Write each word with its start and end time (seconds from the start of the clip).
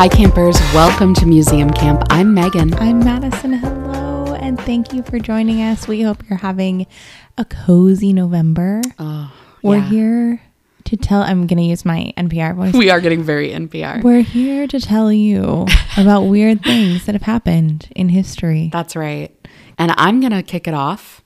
Hi, 0.00 0.08
campers. 0.08 0.58
Welcome 0.72 1.12
to 1.16 1.26
Museum 1.26 1.68
Camp. 1.68 2.04
I'm 2.08 2.34
Meghan. 2.34 2.74
I'm 2.80 3.00
Madison. 3.00 3.52
Hello, 3.52 4.34
and 4.34 4.58
thank 4.58 4.94
you 4.94 5.02
for 5.02 5.18
joining 5.18 5.60
us. 5.60 5.86
We 5.86 6.00
hope 6.00 6.26
you're 6.26 6.38
having 6.38 6.86
a 7.36 7.44
cozy 7.44 8.14
November. 8.14 8.80
Oh, 8.98 9.30
We're 9.62 9.76
yeah. 9.76 9.88
here 9.90 10.42
to 10.84 10.96
tell, 10.96 11.20
I'm 11.20 11.46
going 11.46 11.58
to 11.58 11.64
use 11.64 11.84
my 11.84 12.14
NPR 12.16 12.56
voice. 12.56 12.72
We 12.72 12.88
are 12.88 12.98
getting 12.98 13.22
very 13.22 13.50
NPR. 13.50 14.02
We're 14.02 14.22
here 14.22 14.66
to 14.68 14.80
tell 14.80 15.12
you 15.12 15.66
about 15.98 16.22
weird 16.22 16.62
things 16.62 17.04
that 17.04 17.14
have 17.14 17.20
happened 17.20 17.92
in 17.94 18.08
history. 18.08 18.70
That's 18.72 18.96
right. 18.96 19.36
And 19.76 19.92
I'm 19.98 20.20
going 20.20 20.32
to 20.32 20.42
kick 20.42 20.66
it 20.66 20.72
off 20.72 21.22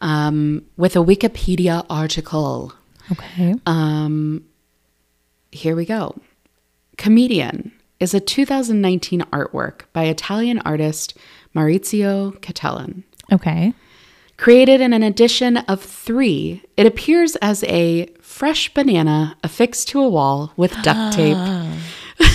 um, 0.00 0.64
with 0.78 0.96
a 0.96 1.00
Wikipedia 1.00 1.84
article. 1.90 2.72
Okay. 3.12 3.54
Um, 3.66 4.46
here 5.52 5.76
we 5.76 5.84
go. 5.84 6.18
Comedian 6.96 7.67
is 8.00 8.14
a 8.14 8.20
2019 8.20 9.20
artwork 9.32 9.82
by 9.92 10.04
Italian 10.04 10.58
artist 10.60 11.16
Maurizio 11.54 12.38
Cattelan. 12.40 13.02
Okay. 13.32 13.74
Created 14.36 14.80
in 14.80 14.92
an 14.92 15.02
edition 15.02 15.56
of 15.56 15.82
three, 15.82 16.62
it 16.76 16.86
appears 16.86 17.34
as 17.36 17.64
a 17.64 18.06
fresh 18.20 18.72
banana 18.72 19.36
affixed 19.42 19.88
to 19.88 20.00
a 20.00 20.08
wall 20.08 20.52
with 20.56 20.70
duct 20.82 21.12
tape. 21.16 21.36
Oh, 21.36 21.78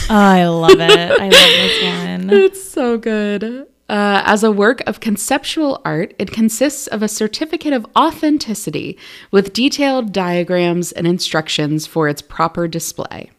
I 0.10 0.46
love 0.46 0.80
it. 0.80 0.82
I 0.82 1.30
love 1.30 1.32
this 1.32 1.84
one. 1.84 2.30
It's 2.30 2.62
so 2.64 2.98
good. 2.98 3.68
Uh, 3.90 4.22
as 4.26 4.44
a 4.44 4.52
work 4.52 4.82
of 4.88 5.00
conceptual 5.00 5.82
art, 5.86 6.14
it 6.18 6.32
consists 6.32 6.88
of 6.88 7.04
a 7.04 7.08
certificate 7.08 7.74
of 7.74 7.86
authenticity 7.98 8.98
with 9.30 9.54
detailed 9.54 10.12
diagrams 10.12 10.92
and 10.92 11.06
instructions 11.06 11.86
for 11.86 12.08
its 12.08 12.22
proper 12.22 12.68
display. 12.68 13.32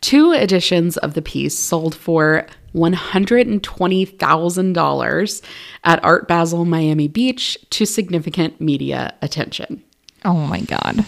Two 0.00 0.32
editions 0.32 0.96
of 0.96 1.12
the 1.14 1.22
piece 1.22 1.56
sold 1.58 1.94
for 1.94 2.46
$120,000 2.74 5.42
at 5.84 6.02
Art 6.04 6.26
Basel 6.28 6.64
Miami 6.64 7.08
Beach 7.08 7.58
to 7.70 7.84
significant 7.84 8.60
media 8.60 9.14
attention. 9.22 9.82
Oh 10.24 10.34
my 10.46 10.60
God. 10.60 11.04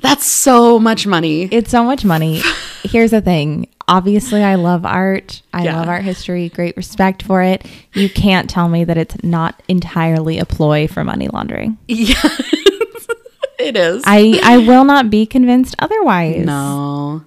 That's 0.00 0.26
so 0.26 0.78
much 0.78 1.06
money. 1.08 1.48
It's 1.50 1.70
so 1.70 1.82
much 1.82 2.04
money. 2.04 2.40
Here's 2.84 3.10
the 3.10 3.20
thing. 3.20 3.66
Obviously, 3.88 4.44
I 4.44 4.54
love 4.54 4.86
art. 4.86 5.42
I 5.52 5.64
Yeah. 5.64 5.78
love 5.78 5.88
art 5.88 6.04
history. 6.04 6.50
Great 6.50 6.76
respect 6.76 7.22
for 7.24 7.42
it. 7.42 7.66
You 7.94 8.08
can't 8.08 8.48
tell 8.48 8.68
me 8.68 8.84
that 8.84 8.96
it's 8.96 9.16
not 9.24 9.60
entirely 9.66 10.38
a 10.38 10.44
ploy 10.44 10.86
for 10.86 11.02
money 11.02 11.26
laundering. 11.28 11.78
Yes, 11.88 12.24
it 13.58 13.76
is. 13.76 14.04
I 14.06 14.38
I 14.44 14.58
will 14.58 14.84
not 14.84 15.10
be 15.10 15.26
convinced 15.26 15.74
otherwise. 15.80 16.46
No. 16.46 17.24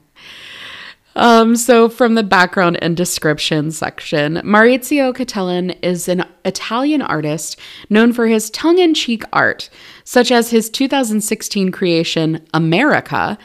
Um, 1.15 1.55
so 1.55 1.89
from 1.89 2.15
the 2.15 2.23
background 2.23 2.77
and 2.81 2.95
description 2.95 3.71
section, 3.71 4.35
Maurizio 4.37 5.13
Cattelan 5.13 5.77
is 5.83 6.07
an 6.07 6.25
Italian 6.45 7.01
artist 7.01 7.59
known 7.89 8.13
for 8.13 8.27
his 8.27 8.49
tongue-in-cheek 8.49 9.23
art, 9.33 9.69
such 10.03 10.31
as 10.31 10.51
his 10.51 10.69
2016 10.69 11.71
creation 11.71 12.45
America, 12.53 13.37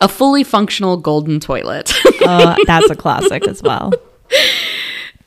a 0.00 0.08
fully 0.08 0.44
functional 0.44 0.96
golden 0.96 1.40
toilet. 1.40 1.92
Uh, 2.24 2.56
that's 2.66 2.88
a 2.88 2.94
classic 2.94 3.46
as 3.46 3.62
well. 3.64 3.92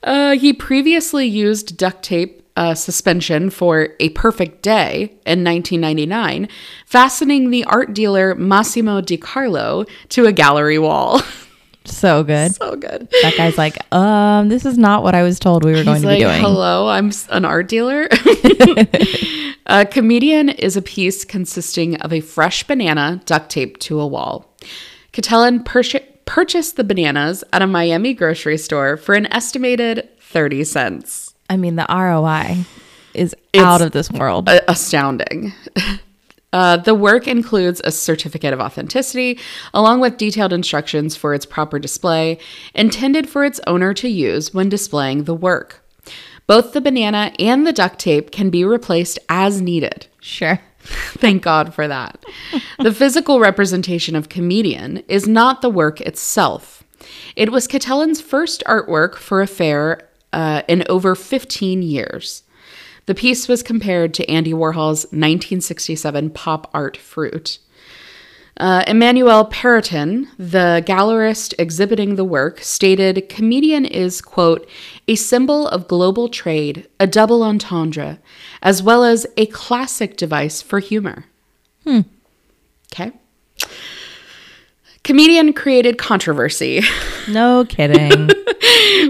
Uh, 0.02 0.36
he 0.36 0.52
previously 0.52 1.28
used 1.28 1.78
duct 1.78 2.02
tape 2.02 2.42
uh, 2.56 2.74
suspension 2.74 3.52
for 3.52 3.90
A 4.00 4.10
Perfect 4.10 4.64
Day 4.64 5.12
in 5.28 5.44
1999, 5.44 6.50
fastening 6.88 7.52
the 7.52 7.64
art 7.66 7.94
dealer 7.94 8.34
Massimo 8.34 9.00
De 9.00 9.16
Carlo 9.16 9.86
to 10.10 10.26
a 10.26 10.32
gallery 10.32 10.80
wall. 10.80 11.22
So 11.88 12.24
good. 12.24 12.54
so 12.56 12.76
good. 12.76 13.08
That 13.22 13.34
guy's 13.38 13.58
like, 13.58 13.78
um, 13.94 14.50
this 14.50 14.66
is 14.66 14.78
not 14.78 15.04
what 15.04 15.16
I 15.16 15.24
was 15.24 15.40
told 15.40 15.64
we 15.64 15.72
were 15.72 15.84
going 15.84 16.02
to 16.02 16.08
like, 16.08 16.18
be 16.18 16.24
doing. 16.24 16.42
hello, 16.42 16.88
I'm 16.88 17.12
an 17.30 17.46
art 17.46 17.68
dealer. 17.68 18.08
a 19.66 19.86
comedian 19.86 20.50
is 20.50 20.78
a 20.78 20.82
piece 20.82 21.26
consisting 21.26 22.00
of 22.02 22.14
a 22.14 22.22
fresh 22.22 22.64
banana 22.64 23.22
duct 23.26 23.50
taped 23.50 23.82
to 23.82 24.00
a 24.00 24.08
wall. 24.08 24.54
Cattelan 25.14 25.64
purch- 25.64 25.96
purchased 26.26 26.76
the 26.76 26.84
bananas 26.84 27.44
at 27.54 27.62
a 27.62 27.68
Miami 27.68 28.14
grocery 28.14 28.58
store 28.58 28.98
for 28.98 29.16
an 29.16 29.26
estimated 29.34 30.08
30 30.20 30.64
cents. 30.64 31.34
I 31.50 31.58
mean, 31.58 31.76
the 31.76 31.86
ROI 31.90 32.66
is 33.14 33.36
out 33.56 33.82
of 33.82 33.92
this 33.94 34.12
world. 34.12 34.48
A- 34.50 34.70
astounding. 34.70 35.54
Uh, 36.58 36.76
the 36.76 36.96
work 36.96 37.28
includes 37.28 37.80
a 37.84 37.92
certificate 37.92 38.52
of 38.52 38.60
authenticity, 38.60 39.38
along 39.76 40.00
with 40.00 40.18
detailed 40.18 40.52
instructions 40.52 41.16
for 41.16 41.36
its 41.36 41.46
proper 41.46 41.78
display, 41.78 42.40
intended 42.74 43.30
for 43.30 43.46
its 43.46 43.62
owner 43.68 43.94
to 43.94 44.10
use 44.10 44.56
when 44.56 44.68
displaying 44.68 45.26
the 45.26 45.36
work. 45.36 45.86
Both 46.48 46.74
the 46.74 46.82
banana 46.82 47.32
and 47.38 47.68
the 47.68 47.72
duct 47.72 48.00
tape 48.00 48.32
can 48.32 48.50
be 48.50 48.66
replaced 48.66 49.20
as 49.30 49.62
needed. 49.62 50.08
Sure. 50.20 50.60
Thank 50.80 51.44
God 51.44 51.76
for 51.76 51.88
that. 51.88 52.26
the 52.80 52.92
physical 52.92 53.40
representation 53.40 54.16
of 54.16 54.28
comedian 54.28 55.04
is 55.08 55.28
not 55.28 55.62
the 55.62 55.70
work 55.70 56.02
itself. 56.02 56.84
It 57.36 57.52
was 57.52 57.68
Cattelan's 57.68 58.20
first 58.20 58.64
artwork 58.66 59.14
for 59.14 59.44
a 59.44 59.48
fair 59.48 60.10
uh, 60.34 60.64
in 60.68 60.84
over 60.90 61.14
15 61.14 61.84
years. 61.84 62.42
The 63.08 63.16
piece 63.16 63.48
was 63.48 63.64
compared 63.64 64.14
to 64.16 64.30
Andy 64.30 64.54
Warhol's 64.54 65.06
1967 65.06 66.30
pop 66.32 66.70
art 66.74 66.98
Fruit. 66.98 67.58
Uh, 68.58 68.84
Emmanuel 68.86 69.46
Perrotin, 69.46 70.28
the 70.38 70.84
gallerist 70.86 71.54
exhibiting 71.58 72.16
the 72.16 72.26
work, 72.26 72.60
stated 72.60 73.30
comedian 73.30 73.86
is, 73.86 74.20
quote, 74.20 74.68
a 75.08 75.16
symbol 75.16 75.68
of 75.70 75.88
global 75.88 76.28
trade, 76.28 76.88
a 77.00 77.08
double 77.08 77.44
entendre, 77.44 78.20
as 78.62 78.84
well 78.84 79.04
as 79.04 79.26
a 79.38 79.46
classic 79.48 80.18
device 80.18 80.62
for 80.62 80.80
humor. 80.80 81.26
Hmm. 81.86 82.02
Okay. 82.92 83.14
Comedian 85.04 85.54
created 85.54 85.98
controversy 85.98 86.82
No 87.30 87.64
kidding. 87.64 88.30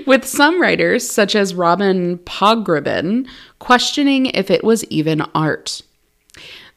with 0.05 0.25
some 0.25 0.61
writers, 0.61 1.09
such 1.09 1.35
as 1.35 1.55
Robin 1.55 2.17
Pogrebin, 2.19 3.27
questioning 3.59 4.27
if 4.27 4.51
it 4.51 4.63
was 4.63 4.83
even 4.85 5.21
art. 5.33 5.81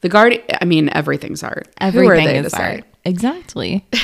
The 0.01 0.09
Guardian, 0.09 0.43
I 0.59 0.65
mean, 0.65 0.89
everything's 0.89 1.43
art. 1.43 1.67
Everything 1.79 2.27
is 2.27 2.51
to 2.51 2.57
say? 2.57 2.63
art. 2.63 2.83
Exactly. 3.05 3.85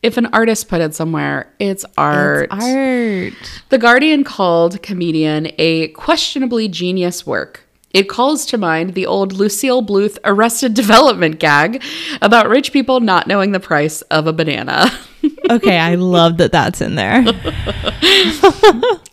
If 0.00 0.16
an 0.16 0.26
artist 0.26 0.68
put 0.68 0.80
it 0.80 0.94
somewhere, 0.94 1.52
it's 1.58 1.84
art. 1.96 2.50
It's 2.52 2.64
art. 2.64 3.60
The 3.68 3.78
Guardian 3.78 4.22
called 4.22 4.80
Comedian 4.80 5.50
a 5.58 5.88
questionably 5.88 6.68
genius 6.68 7.26
work. 7.26 7.68
It 7.90 8.08
calls 8.08 8.46
to 8.46 8.58
mind 8.58 8.94
the 8.94 9.06
old 9.06 9.32
Lucille 9.32 9.84
Bluth 9.84 10.18
Arrested 10.22 10.74
Development 10.74 11.40
gag 11.40 11.82
about 12.22 12.48
rich 12.48 12.72
people 12.72 13.00
not 13.00 13.26
knowing 13.26 13.50
the 13.52 13.60
price 13.60 14.02
of 14.02 14.26
a 14.26 14.32
banana. 14.32 14.88
Okay, 15.50 15.78
I 15.78 15.94
love 15.94 16.36
that 16.38 16.52
that's 16.52 16.80
in 16.80 16.94
there. 16.94 17.22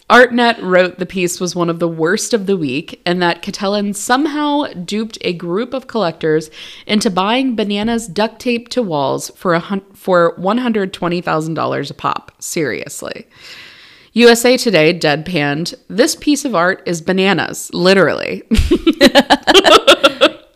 Artnet 0.09 0.61
wrote 0.61 0.99
the 0.99 1.05
piece 1.05 1.39
was 1.39 1.55
one 1.55 1.69
of 1.69 1.79
the 1.79 1.87
worst 1.87 2.33
of 2.33 2.45
the 2.45 2.57
week 2.57 3.01
and 3.05 3.21
that 3.23 3.41
Cattelan 3.41 3.95
somehow 3.95 4.65
duped 4.85 5.17
a 5.21 5.33
group 5.33 5.73
of 5.73 5.87
collectors 5.87 6.51
into 6.85 7.09
buying 7.09 7.55
bananas 7.55 8.07
duct 8.07 8.39
taped 8.39 8.71
to 8.73 8.83
walls 8.83 9.31
for 9.31 9.55
a 9.55 9.59
hun- 9.59 9.81
for 9.93 10.35
$120,000 10.37 11.89
a 11.89 11.93
pop. 11.95 12.31
Seriously. 12.39 13.25
USA 14.13 14.57
Today 14.57 14.97
deadpanned, 14.97 15.73
this 15.89 16.15
piece 16.15 16.45
of 16.45 16.53
art 16.53 16.83
is 16.85 17.01
bananas, 17.01 17.71
literally. 17.73 18.43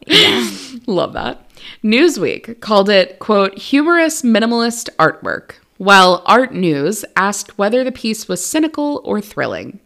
Love 0.85 1.13
that. 1.13 1.48
Newsweek 1.83 2.59
called 2.59 2.89
it, 2.89 3.19
quote, 3.19 3.57
humorous 3.57 4.21
minimalist 4.21 4.89
artwork, 4.97 5.53
while 5.77 6.23
Art 6.25 6.53
News 6.53 7.05
asked 7.15 7.57
whether 7.57 7.83
the 7.83 7.91
piece 7.91 8.27
was 8.27 8.43
cynical 8.45 9.01
or 9.05 9.21
thrilling. 9.21 9.79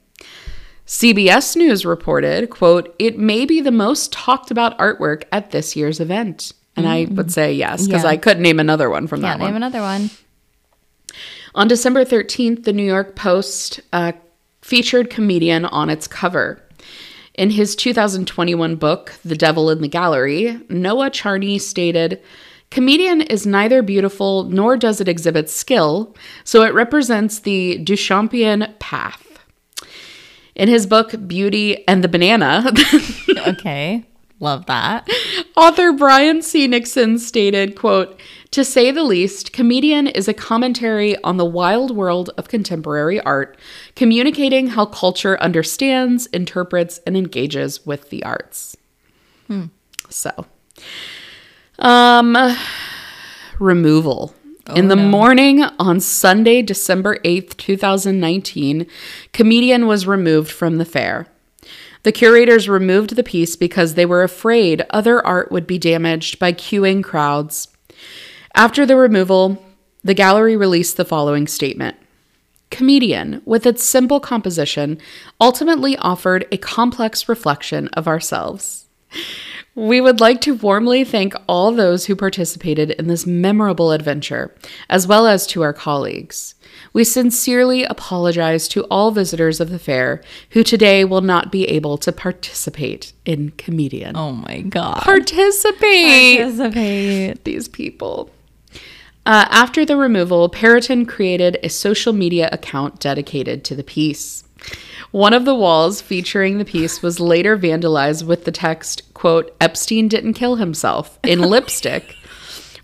CBS 0.88 1.56
News 1.56 1.86
reported, 1.86 2.50
quote, 2.50 2.94
it 3.00 3.18
may 3.18 3.46
be 3.46 3.62
the 3.62 3.72
most 3.72 4.12
talked 4.12 4.52
about 4.52 4.78
artwork 4.80 5.24
at 5.32 5.52
this 5.52 5.76
year's 5.76 6.00
event. 6.00 6.54
And 6.76 6.88
I 6.88 7.06
would 7.06 7.32
say 7.32 7.54
yes, 7.54 7.86
because 7.86 8.04
Yeah. 8.04 8.10
I 8.10 8.18
couldn't 8.18 8.42
name 8.44 8.60
another 8.60 8.90
one 8.90 9.06
from 9.08 9.22
Yeah, 9.22 9.30
that 9.30 9.40
one. 9.40 9.50
name 9.50 9.56
another 9.56 9.80
one. 9.82 10.10
On 11.56 11.68
December 11.68 12.04
13th, 12.04 12.64
the 12.64 12.74
New 12.74 12.84
York 12.84 13.16
Post 13.16 13.80
uh, 13.94 14.14
featured 14.64 15.12
comedian 15.12 15.66
on 15.66 15.92
its 15.92 16.08
cover. 16.08 16.60
In 17.36 17.50
his 17.50 17.76
2021 17.76 18.76
book, 18.76 19.14
The 19.26 19.36
Devil 19.36 19.72
in 19.72 19.82
the 19.82 19.88
Gallery, 19.88 20.60
Noah 20.70 21.10
Charney 21.10 21.58
stated, 21.58 22.22
Comedian 22.70 23.22
is 23.22 23.48
neither 23.48 23.82
beautiful 23.82 24.44
nor 24.44 24.78
does 24.78 25.02
it 25.02 25.08
exhibit 25.08 25.50
skill, 25.50 26.16
so 26.44 26.64
it 26.64 26.74
represents 26.74 27.40
the 27.40 27.80
Duchampian 27.80 28.74
path. 28.80 29.40
In 30.56 30.70
his 30.70 30.86
book, 30.86 31.16
Beauty 31.28 31.88
and 31.88 32.04
the 32.04 32.08
Banana, 32.08 32.72
Okay. 33.48 34.06
Love 34.40 34.66
that. 34.66 35.08
Author 35.56 35.94
Brian 35.94 36.42
C. 36.42 36.68
Nixon 36.68 37.18
stated, 37.18 37.76
quote, 37.76 38.20
To 38.54 38.64
say 38.64 38.92
the 38.92 39.04
least, 39.04 39.52
Comedian 39.52 40.06
is 40.06 40.28
a 40.28 40.34
commentary 40.34 41.18
on 41.24 41.38
the 41.38 41.46
wild 41.46 41.90
world 41.90 42.30
of 42.38 42.50
contemporary 42.50 43.20
art, 43.22 43.58
communicating 43.96 44.68
how 44.68 44.86
culture 44.86 45.42
understands, 45.42 46.28
interprets, 46.28 47.00
and 47.08 47.18
engages 47.18 47.84
with 47.84 48.12
the 48.12 48.24
arts. 48.24 48.78
So, 50.12 50.46
um, 51.80 52.38
removal. 53.58 54.36
In 54.76 54.88
the 54.88 54.96
morning 55.10 55.64
on 55.64 56.00
Sunday, 56.00 56.62
December 56.62 57.18
8th, 57.26 57.58
2019, 57.58 58.86
Comedian 59.32 59.88
was 59.88 60.06
removed 60.06 60.52
from 60.52 60.78
the 60.78 60.86
fair. 60.86 61.26
The 62.04 62.12
curators 62.12 62.70
removed 62.70 63.16
the 63.16 63.24
piece 63.24 63.56
because 63.56 63.96
they 63.96 64.06
were 64.06 64.22
afraid 64.22 64.86
other 64.92 65.26
art 65.26 65.52
would 65.52 65.66
be 65.66 65.80
damaged 65.80 66.38
by 66.38 66.54
queuing 66.54 67.04
crowds. 67.04 67.73
After 68.56 68.86
the 68.86 68.96
removal, 68.96 69.64
the 70.04 70.14
gallery 70.14 70.56
released 70.56 70.98
the 70.98 71.06
following 71.06 71.48
statement 71.48 71.98
Comedian, 72.70 73.42
with 73.46 73.66
its 73.66 73.84
simple 73.84 74.20
composition, 74.20 75.00
ultimately 75.40 75.98
offered 75.98 76.48
a 76.52 76.58
complex 76.58 77.28
reflection 77.28 77.88
of 77.90 78.08
ourselves. 78.08 78.86
We 79.76 80.02
would 80.02 80.20
like 80.20 80.40
to 80.42 80.54
warmly 80.54 81.04
thank 81.04 81.34
all 81.48 81.72
those 81.72 82.06
who 82.06 82.16
participated 82.16 82.92
in 82.92 83.08
this 83.08 83.26
memorable 83.26 83.92
adventure, 83.92 84.56
as 84.88 85.08
well 85.08 85.26
as 85.26 85.48
to 85.48 85.64
our 85.64 85.74
colleagues. 85.74 86.54
We 86.94 87.04
sincerely 87.04 87.84
apologize 87.84 88.68
to 88.70 88.84
all 88.84 89.10
visitors 89.10 89.60
of 89.60 89.72
the 89.72 89.80
fair 89.80 90.22
who 90.52 90.64
today 90.64 91.06
will 91.06 91.22
not 91.22 91.52
be 91.52 91.68
able 91.68 91.98
to 92.00 92.12
participate 92.12 93.14
in 93.26 93.50
Comedian. 93.52 94.16
Oh 94.16 94.34
my 94.34 94.62
god. 94.62 95.02
Participate! 95.02 96.40
Participate. 96.40 97.44
These 97.44 97.68
people. 97.68 98.30
Uh, 99.26 99.46
after 99.50 99.86
the 99.86 99.96
removal, 99.96 100.50
Perrotin 100.50 101.08
created 101.08 101.58
a 101.64 101.70
social 101.70 102.12
media 102.12 102.50
account 102.52 103.00
dedicated 103.00 103.64
to 103.66 103.76
the 103.76 103.84
piece. 103.84 104.44
One 105.12 105.34
of 105.34 105.46
the 105.46 105.56
walls 105.56 106.02
featuring 106.02 106.58
the 106.58 106.66
piece 106.66 107.02
was 107.02 107.20
later 107.20 107.58
vandalized 107.58 108.26
with 108.26 108.46
the 108.46 108.52
text, 108.52 109.14
quote, 109.14 109.56
Epstein 109.62 110.08
didn't 110.08 110.34
kill 110.34 110.56
himself 110.56 111.20
in 111.24 111.40
lipstick, 111.50 112.16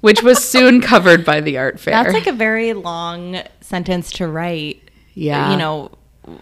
which 0.01 0.21
was 0.21 0.43
soon 0.43 0.79
covered 0.79 1.25
by 1.25 1.41
the 1.41 1.57
art 1.57 1.79
fair. 1.79 1.91
That's 1.93 2.13
like 2.13 2.27
a 2.27 2.31
very 2.31 2.73
long 2.73 3.41
sentence 3.61 4.11
to 4.13 4.27
write. 4.27 4.81
Yeah. 5.15 5.51
You 5.51 5.57
know, 5.57 5.91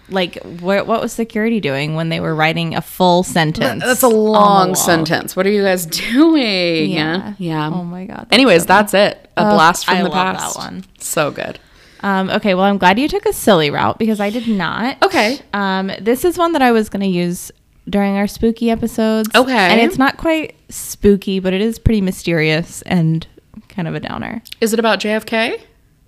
like 0.09 0.37
what 0.43 0.87
what 0.87 1.01
was 1.01 1.13
security 1.13 1.59
doing 1.59 1.95
when 1.95 2.09
they 2.09 2.19
were 2.19 2.33
writing 2.35 2.75
a 2.75 2.81
full 2.81 3.23
sentence? 3.23 3.83
That's 3.83 4.03
a 4.03 4.07
long 4.07 4.75
sentence. 4.75 5.35
What 5.35 5.45
are 5.45 5.51
you 5.51 5.63
guys 5.63 5.85
doing? 6.11 6.91
Yeah. 6.91 7.33
Yeah. 7.37 7.69
Oh 7.69 7.83
my 7.83 8.05
god. 8.05 8.17
that's 8.17 8.33
Anyways, 8.33 8.61
so 8.63 8.67
that's 8.67 8.93
it. 8.93 9.29
A 9.37 9.43
blast 9.43 9.85
from 9.85 9.97
I 9.97 10.03
the 10.03 10.09
love 10.09 10.13
that 10.13 10.37
past. 10.39 10.57
one. 10.57 10.85
So 10.99 11.31
good. 11.31 11.59
Um, 12.01 12.29
okay, 12.29 12.53
well, 12.53 12.65
I'm 12.65 12.77
glad 12.77 12.99
you 12.99 13.07
took 13.07 13.25
a 13.25 13.33
silly 13.33 13.69
route 13.71 13.97
because 13.97 14.19
I 14.19 14.29
did 14.29 14.47
not. 14.47 15.01
Okay. 15.03 15.39
Um, 15.53 15.91
this 15.99 16.23
is 16.25 16.37
one 16.37 16.51
that 16.53 16.61
I 16.61 16.71
was 16.71 16.89
going 16.89 17.01
to 17.01 17.07
use 17.07 17.51
during 17.89 18.15
our 18.17 18.27
spooky 18.27 18.69
episodes. 18.69 19.29
Okay. 19.33 19.51
And 19.51 19.81
it's 19.81 19.97
not 19.97 20.17
quite 20.17 20.55
spooky, 20.69 21.39
but 21.39 21.53
it 21.53 21.61
is 21.61 21.79
pretty 21.79 22.01
mysterious 22.01 22.81
and 22.83 23.25
kind 23.69 23.87
of 23.87 23.95
a 23.95 23.99
downer. 23.99 24.43
Is 24.61 24.73
it 24.73 24.79
about 24.79 24.99
JFK? 24.99 25.59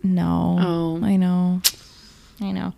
No. 0.03 0.57
Oh. 0.59 1.03
I 1.05 1.15
know. 1.15 1.61
I 2.41 2.51
know. 2.51 2.73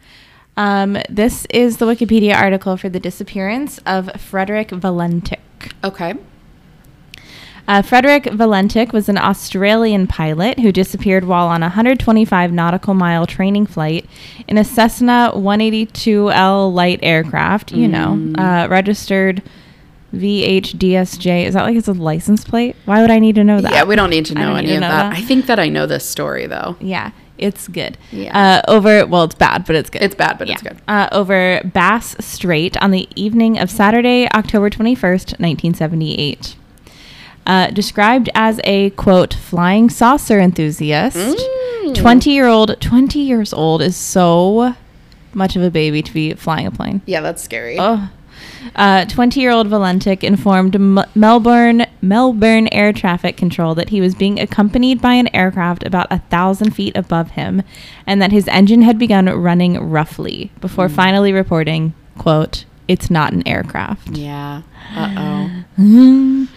Um, 0.61 0.95
this 1.09 1.47
is 1.49 1.77
the 1.77 1.87
Wikipedia 1.87 2.35
article 2.35 2.77
for 2.77 2.87
the 2.87 2.99
disappearance 2.99 3.79
of 3.79 4.11
Frederick 4.21 4.67
Valentich. 4.69 5.39
Okay. 5.83 6.13
Uh, 7.67 7.81
Frederick 7.81 8.25
Valentich 8.25 8.93
was 8.93 9.09
an 9.09 9.17
Australian 9.17 10.05
pilot 10.05 10.59
who 10.59 10.71
disappeared 10.71 11.25
while 11.25 11.47
on 11.47 11.63
a 11.63 11.67
125 11.67 12.51
nautical 12.51 12.93
mile 12.93 13.25
training 13.25 13.65
flight 13.65 14.05
in 14.47 14.59
a 14.59 14.63
Cessna 14.63 15.31
182L 15.33 16.71
light 16.71 16.99
aircraft, 17.01 17.71
you 17.71 17.87
know, 17.87 18.31
uh, 18.37 18.67
registered 18.69 19.41
VHDSJ. 20.13 21.45
Is 21.45 21.55
that 21.55 21.63
like 21.63 21.75
it's 21.75 21.87
a 21.87 21.93
license 21.93 22.43
plate? 22.43 22.75
Why 22.85 23.01
would 23.01 23.09
I 23.09 23.17
need 23.17 23.33
to 23.33 23.43
know 23.43 23.61
that? 23.61 23.71
Yeah, 23.71 23.83
we 23.83 23.95
don't 23.95 24.11
need 24.11 24.27
to 24.27 24.35
know 24.35 24.55
any 24.55 24.75
of 24.75 24.81
that. 24.81 25.09
that. 25.09 25.17
I 25.17 25.21
think 25.21 25.47
that 25.47 25.59
I 25.59 25.69
know 25.69 25.87
this 25.87 26.07
story 26.07 26.45
though. 26.45 26.75
Yeah, 26.79 27.11
it's 27.41 27.67
good. 27.67 27.97
Yeah. 28.11 28.61
Uh, 28.67 28.71
over, 28.71 29.05
well, 29.05 29.23
it's 29.23 29.35
bad, 29.35 29.65
but 29.65 29.75
it's 29.75 29.89
good. 29.89 30.01
It's 30.01 30.15
bad, 30.15 30.37
but 30.37 30.49
it's 30.49 30.61
good. 30.61 30.77
Uh, 30.87 31.09
over 31.11 31.61
Bass 31.65 32.15
Strait 32.19 32.77
on 32.77 32.91
the 32.91 33.07
evening 33.15 33.59
of 33.59 33.69
Saturday, 33.69 34.29
October 34.33 34.69
21st, 34.69 35.39
1978. 35.39 36.55
Uh, 37.45 37.67
described 37.71 38.29
as 38.35 38.61
a 38.63 38.91
quote 38.91 39.33
flying 39.33 39.89
saucer 39.89 40.39
enthusiast, 40.39 41.17
Mm. 41.17 41.95
20 41.95 42.29
year 42.29 42.45
old 42.47 42.79
20 42.79 43.19
years 43.19 43.51
old 43.51 43.81
is 43.81 43.95
so 43.97 44.75
much 45.33 45.55
of 45.55 45.63
a 45.63 45.71
baby 45.71 46.03
to 46.03 46.13
be 46.13 46.33
flying 46.35 46.67
a 46.67 46.71
plane. 46.71 47.01
Yeah, 47.07 47.21
that's 47.21 47.41
scary. 47.41 47.77
Oh. 47.79 48.09
20 48.75 49.39
year 49.39 49.51
old 49.51 49.67
Valentich 49.67 50.23
informed 50.23 50.75
M- 50.75 50.99
Melbourne 51.15 51.85
Melbourne 52.01 52.67
Air 52.71 52.93
Traffic 52.93 53.37
Control 53.37 53.75
that 53.75 53.89
he 53.89 54.01
was 54.01 54.15
being 54.15 54.39
accompanied 54.39 55.01
by 55.01 55.13
an 55.13 55.33
aircraft 55.35 55.85
about 55.85 56.07
a 56.11 56.19
thousand 56.29 56.71
feet 56.75 56.95
above 56.95 57.31
him, 57.31 57.63
and 58.07 58.21
that 58.21 58.31
his 58.31 58.47
engine 58.47 58.81
had 58.81 58.97
begun 58.99 59.25
running 59.27 59.77
roughly 59.79 60.51
before 60.61 60.89
finally 60.89 61.33
reporting, 61.33 61.93
"quote 62.17 62.65
It's 62.87 63.09
not 63.09 63.33
an 63.33 63.47
aircraft." 63.47 64.09
Yeah. 64.17 64.61
Uh 64.95 65.13
oh. 65.17 65.51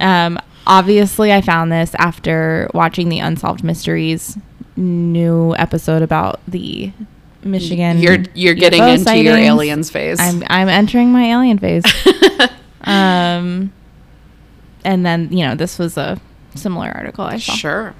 Um, 0.00 0.38
obviously, 0.66 1.32
I 1.32 1.40
found 1.40 1.72
this 1.72 1.94
after 1.96 2.68
watching 2.74 3.08
the 3.08 3.18
Unsolved 3.18 3.64
Mysteries 3.64 4.38
new 4.76 5.54
episode 5.56 6.02
about 6.02 6.40
the 6.46 6.92
Michigan. 7.44 7.98
You're 7.98 8.18
you're 8.34 8.54
getting 8.54 8.82
UFO 8.82 8.98
into 8.98 9.18
your 9.18 9.36
aliens 9.36 9.90
phase. 9.90 10.18
I'm 10.20 10.42
I'm 10.48 10.68
entering 10.68 11.12
my 11.12 11.24
alien 11.24 11.58
phase. 11.58 11.84
um, 12.82 13.72
and 14.84 15.04
then 15.06 15.32
you 15.32 15.46
know 15.46 15.54
this 15.54 15.78
was 15.78 15.96
a 15.96 16.20
similar 16.54 16.90
article 16.94 17.24
I 17.24 17.38
saw. 17.38 17.52
sure. 17.54 17.94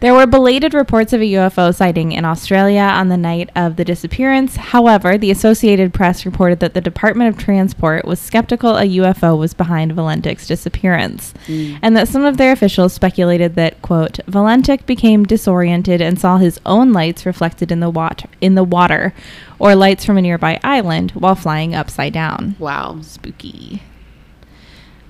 There 0.00 0.14
were 0.14 0.26
belated 0.26 0.72
reports 0.72 1.12
of 1.12 1.20
a 1.20 1.30
UFO 1.34 1.74
sighting 1.74 2.12
in 2.12 2.24
Australia 2.24 2.80
on 2.80 3.08
the 3.08 3.18
night 3.18 3.50
of 3.54 3.76
the 3.76 3.84
disappearance. 3.84 4.56
However, 4.56 5.18
the 5.18 5.30
Associated 5.30 5.92
Press 5.92 6.24
reported 6.24 6.60
that 6.60 6.72
the 6.72 6.80
Department 6.80 7.28
of 7.28 7.42
Transport 7.42 8.06
was 8.06 8.18
skeptical 8.18 8.78
a 8.78 8.84
UFO 8.84 9.36
was 9.38 9.52
behind 9.52 9.92
Valentich's 9.92 10.46
disappearance, 10.46 11.34
and 11.46 11.94
that 11.98 12.08
some 12.08 12.24
of 12.24 12.38
their 12.38 12.50
officials 12.50 12.94
speculated 12.94 13.56
that, 13.56 13.82
quote, 13.82 14.20
Valentich 14.26 14.86
became 14.86 15.24
disoriented 15.26 16.00
and 16.00 16.18
saw 16.18 16.38
his 16.38 16.58
own 16.64 16.94
lights 16.94 17.26
reflected 17.26 17.70
in 17.70 17.80
the 17.80 17.90
water 17.90 18.26
in 18.40 18.54
the 18.54 18.64
water, 18.64 19.12
or 19.58 19.74
lights 19.74 20.06
from 20.06 20.16
a 20.16 20.22
nearby 20.22 20.58
island 20.64 21.10
while 21.10 21.34
flying 21.34 21.74
upside 21.74 22.14
down 22.14 22.56
Wow. 22.58 23.00
spooky. 23.02 23.82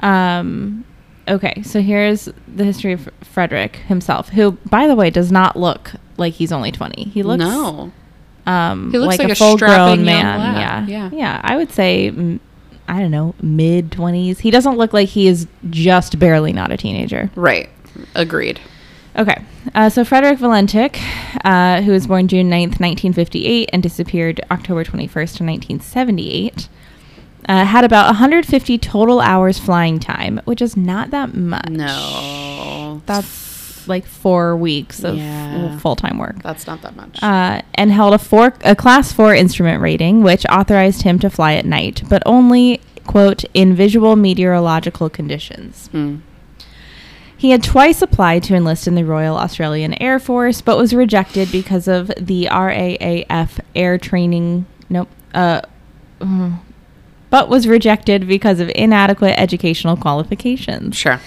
Um, 0.01 0.85
okay, 1.31 1.63
so 1.63 1.81
here's 1.81 2.29
the 2.53 2.65
history 2.65 2.93
of 2.93 3.09
Frederick 3.23 3.77
himself, 3.77 4.31
who, 4.31 4.53
by 4.69 4.87
the 4.87 4.95
way, 4.97 5.11
does 5.11 5.31
not 5.33 5.57
look 5.57 5.93
like 6.17 6.35
he's 6.35 6.53
only 6.53 6.73
20. 6.73 7.05
He 7.05 7.23
looks 7.23 7.39
no. 7.41 7.93
um, 8.47 8.91
He 8.91 8.99
looks 8.99 9.19
like, 9.19 9.21
like 9.21 9.29
a 9.29 9.33
a 9.33 9.35
full-grown 9.37 10.05
man. 10.05 10.25
lad. 10.39 10.89
Yeah. 10.89 11.09
Yeah. 11.11 11.11
Yeah. 11.13 11.41
I 11.43 11.57
would 11.57 11.73
say, 11.73 12.11
mm, 12.11 12.41
I 12.89 12.99
don't 13.01 13.11
know, 13.11 13.35
mid 13.41 13.91
20s. 13.91 14.39
He 14.41 14.51
doesn't 14.51 14.77
look 14.77 14.93
like 14.93 15.09
he 15.09 15.29
is 15.29 15.47
just 15.71 16.19
barely 16.19 16.53
not 16.53 16.73
a 16.73 16.77
teenager. 16.77 17.31
Right. 17.37 17.69
Agreed. 18.15 18.61
Okay, 19.17 19.43
uh, 19.75 19.89
so 19.91 20.05
Frederick 20.05 20.39
Valentich, 20.39 20.97
uh, 21.45 21.83
who 21.83 21.91
was 21.91 22.07
born 22.07 22.29
June 22.29 22.49
9th, 22.49 22.79
1958, 22.79 23.69
and 23.73 23.83
disappeared 23.83 24.41
October 24.53 24.85
21st, 24.85 25.41
1978, 25.41 26.69
uh, 27.49 27.65
had 27.65 27.85
about 27.85 28.07
150 28.07 28.79
total 28.79 29.21
hours 29.21 29.59
flying 29.59 29.99
time, 29.99 30.41
which 30.45 30.61
is 30.63 30.77
not 30.77 31.11
that 31.11 31.35
much. 31.35 31.69
No. 31.69 33.03
That's 33.07 33.87
like 33.89 34.05
four 34.07 34.57
weeks 34.57 35.03
of 35.03 35.17
Yeah. 35.17 35.79
full 35.79 35.97
time 35.97 36.19
work. 36.19 36.43
That's 36.43 36.67
not 36.67 36.83
that 36.83 36.97
much. 36.97 37.23
Uh, 37.23 37.63
and 37.75 37.91
held 37.91 38.15
a 38.15 38.19
four 38.19 38.53
a 38.65 38.77
class 38.77 39.13
four 39.13 39.35
instrument 39.35 39.81
rating, 39.83 40.23
which 40.23 40.45
authorized 40.47 41.03
him 41.03 41.19
to 41.21 41.31
fly 41.31 41.55
at 41.55 41.65
night, 41.65 42.03
but 42.09 42.23
only 42.27 42.81
quote 43.07 43.45
in 43.55 43.75
visual 43.75 44.15
meteorological 44.17 45.09
conditions. 45.11 45.89
Hmm. 45.89 46.17
He 47.37 47.51
had 47.53 47.63
twice 47.63 48.03
applied 48.03 48.43
to 48.45 48.55
enlist 48.55 48.87
in 48.87 48.95
the 48.97 49.05
Royal 49.05 49.39
Australian 49.39 49.95
Air 50.01 50.19
Force, 50.19 50.61
but 50.61 50.77
was 50.77 50.93
rejected 50.93 51.51
because 51.51 51.89
of 51.89 52.09
the 52.21 52.47
RAAF 52.51 53.59
air 53.75 53.97
training. 53.97 54.67
Nope. 54.91 55.09
Uh, 55.33 55.63
mm, 56.21 56.59
but 57.31 57.49
was 57.49 57.67
rejected 57.67 58.29
because 58.29 58.61
of 58.61 58.71
inadequate 58.75 59.35
educational 59.39 59.97
qualifications. 59.97 60.97
Sure. 60.97 61.21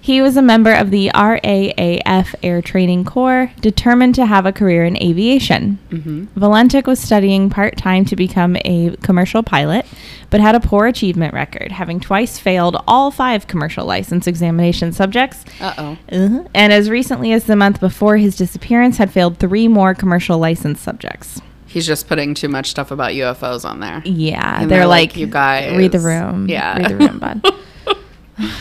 He 0.00 0.22
was 0.22 0.36
a 0.36 0.42
member 0.42 0.72
of 0.72 0.90
the 0.90 1.10
RAAF 1.14 2.34
Air 2.42 2.62
Training 2.62 3.04
Corps, 3.04 3.50
determined 3.60 4.14
to 4.14 4.24
have 4.24 4.46
a 4.46 4.52
career 4.52 4.84
in 4.84 4.96
aviation. 5.02 5.78
Mm-hmm. 5.90 6.40
Valentich 6.40 6.86
was 6.86 7.00
studying 7.00 7.50
part 7.50 7.76
time 7.76 8.04
to 8.06 8.16
become 8.16 8.56
a 8.64 8.96
commercial 9.02 9.42
pilot, 9.42 9.84
but 10.30 10.40
had 10.40 10.54
a 10.54 10.60
poor 10.60 10.86
achievement 10.86 11.34
record, 11.34 11.72
having 11.72 12.00
twice 12.00 12.38
failed 12.38 12.82
all 12.86 13.10
five 13.10 13.48
commercial 13.48 13.84
license 13.84 14.26
examination 14.26 14.92
subjects. 14.92 15.44
Uh 15.60 15.74
oh. 15.76 15.98
Uh-huh. 16.10 16.44
And 16.54 16.72
as 16.72 16.88
recently 16.88 17.32
as 17.32 17.44
the 17.44 17.56
month 17.56 17.80
before 17.80 18.16
his 18.16 18.36
disappearance, 18.36 18.98
had 18.98 19.10
failed 19.10 19.38
three 19.38 19.68
more 19.68 19.94
commercial 19.94 20.38
license 20.38 20.80
subjects. 20.80 21.42
He's 21.68 21.86
just 21.86 22.08
putting 22.08 22.34
too 22.34 22.48
much 22.48 22.70
stuff 22.70 22.90
about 22.90 23.12
UFOs 23.12 23.64
on 23.68 23.80
there. 23.80 24.02
Yeah, 24.04 24.60
they're, 24.60 24.68
they're 24.68 24.86
like, 24.86 25.16
"You 25.16 25.26
guys." 25.26 25.76
read 25.76 25.92
the 25.92 26.00
room. 26.00 26.48
Yeah. 26.48 26.76
read 26.78 26.88
the 26.88 26.96
room, 26.96 27.18
bud. 27.18 27.54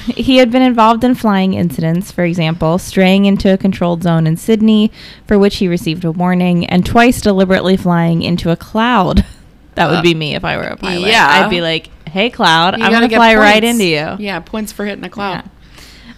he 0.07 0.37
had 0.37 0.51
been 0.51 0.61
involved 0.61 1.03
in 1.03 1.13
flying 1.15 1.53
incidents, 1.53 2.11
for 2.11 2.23
example, 2.23 2.77
straying 2.79 3.25
into 3.25 3.53
a 3.53 3.57
controlled 3.57 4.03
zone 4.03 4.25
in 4.27 4.35
Sydney, 4.37 4.91
for 5.27 5.37
which 5.37 5.57
he 5.57 5.67
received 5.67 6.03
a 6.03 6.11
warning, 6.11 6.65
and 6.65 6.85
twice 6.85 7.21
deliberately 7.21 7.77
flying 7.77 8.21
into 8.23 8.49
a 8.51 8.55
cloud. 8.55 9.25
That 9.75 9.91
would 9.91 9.99
Uh, 9.99 10.01
be 10.01 10.15
me 10.15 10.33
if 10.33 10.43
I 10.43 10.57
were 10.57 10.63
a 10.63 10.75
pilot. 10.75 11.07
yeah. 11.07 11.27
I'd 11.45 11.51
be 11.51 11.61
like, 11.61 11.91
"Hey, 12.09 12.31
cloud, 12.31 12.75
You 12.79 12.83
I'm 12.83 12.91
gonna 12.91 13.07
fly 13.09 13.35
right 13.35 13.63
into 13.63 13.83
you." 13.85 14.15
Yeah, 14.17 14.39
points 14.39 14.71
for 14.71 14.85
hitting 14.85 15.03
a 15.03 15.09
cloud. 15.09 15.43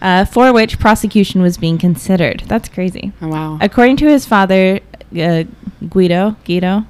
Uh, 0.01 0.23
for 0.23 0.53
which 0.53 0.79
prosecution 0.79 1.41
was 1.41 1.57
being 1.57 1.77
considered. 1.77 2.43
That's 2.47 2.69
crazy. 2.69 3.11
Oh, 3.21 3.27
wow. 3.27 3.57
According 3.59 3.97
to 3.97 4.05
his 4.07 4.25
father, 4.25 4.79
uh, 5.17 5.43
Guido, 5.87 6.35
Guido, 6.45 6.85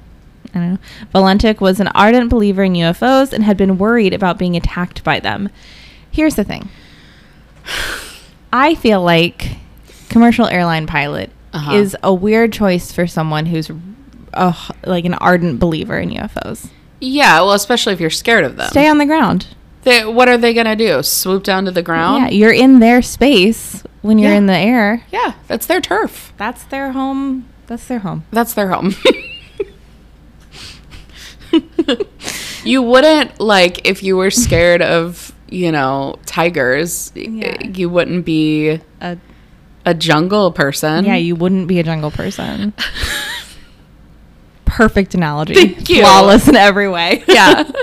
I 0.52 0.58
don't 0.58 0.72
know, 0.72 0.78
Valentich 1.14 1.60
was 1.60 1.80
an 1.80 1.88
ardent 1.88 2.28
believer 2.30 2.62
in 2.64 2.72
UFOs 2.74 3.32
and 3.32 3.44
had 3.44 3.56
been 3.56 3.78
worried 3.78 4.12
about 4.12 4.38
being 4.38 4.56
attacked 4.56 5.04
by 5.04 5.20
them. 5.20 5.48
Here's 6.10 6.34
the 6.36 6.44
thing. 6.44 6.68
I 8.52 8.74
feel 8.74 9.02
like 9.02 9.56
commercial 10.08 10.46
airline 10.46 10.86
pilot 10.86 11.30
Uh-huh. 11.52 11.74
is 11.74 11.96
a 12.02 12.12
weird 12.12 12.52
choice 12.52 12.90
for 12.92 13.06
someone 13.06 13.46
who's 13.46 13.70
uh, 14.34 14.52
like 14.84 15.04
an 15.04 15.14
ardent 15.14 15.58
believer 15.60 15.98
in 15.98 16.10
UFOs. 16.10 16.68
yeah, 17.00 17.40
well, 17.40 17.52
especially 17.52 17.92
if 17.92 18.00
you're 18.00 18.10
scared 18.10 18.44
of 18.44 18.56
them. 18.56 18.68
Stay 18.70 18.88
on 18.88 18.98
the 18.98 19.06
ground. 19.06 19.46
They, 19.82 20.04
what 20.04 20.28
are 20.28 20.36
they 20.36 20.52
gonna 20.52 20.76
do? 20.76 21.02
Swoop 21.02 21.42
down 21.44 21.64
to 21.64 21.70
the 21.70 21.82
ground? 21.82 22.24
Yeah, 22.24 22.30
you're 22.30 22.52
in 22.52 22.80
their 22.80 23.00
space 23.02 23.82
when 24.02 24.18
you're 24.18 24.32
Yeah. 24.32 24.36
in 24.36 24.46
the 24.46 24.56
air. 24.56 25.02
Yeah, 25.10 25.34
that's 25.48 25.66
their 25.66 25.80
turf. 25.80 26.32
That's 26.36 26.64
their 26.64 26.92
home. 26.92 27.46
That's 27.70 27.86
their 27.86 28.00
home. 28.00 28.24
That's 28.32 28.54
their 28.54 28.68
home. 28.68 28.96
you 32.64 32.82
wouldn't 32.82 33.38
like 33.40 33.86
if 33.86 34.02
you 34.02 34.16
were 34.16 34.32
scared 34.32 34.82
of, 34.82 35.32
you 35.48 35.70
know, 35.70 36.18
tigers. 36.26 37.12
Yeah. 37.14 37.62
You 37.64 37.88
wouldn't 37.88 38.24
be 38.24 38.80
Uh, 39.00 39.14
a 39.86 39.94
jungle 39.94 40.50
person. 40.50 41.04
Yeah, 41.04 41.14
you 41.14 41.36
wouldn't 41.36 41.68
be 41.68 41.78
a 41.78 41.84
jungle 41.84 42.10
person. 42.10 42.72
Perfect 44.64 45.14
analogy. 45.14 45.54
Thank 45.54 45.88
you. 45.90 46.00
Flawless 46.02 46.48
in 46.48 46.56
every 46.56 46.88
way. 46.88 47.22
Yeah. 47.28 47.70